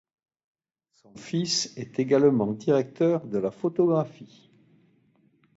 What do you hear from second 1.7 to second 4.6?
est également directeur de la photographie.